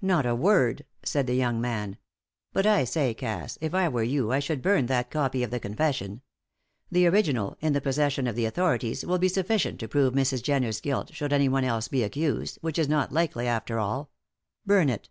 [0.00, 1.96] "Not a word," said the young man.
[2.52, 5.58] "But I say, Cass, if I were you I should burn that copy of the
[5.58, 6.20] confession.
[6.92, 10.44] The original, in the possession of the authorities, will be sufficient to prove Mrs.
[10.44, 14.12] Jenner's guilt should anyone else be accused, which is not likely after all.
[14.64, 15.08] Burn it."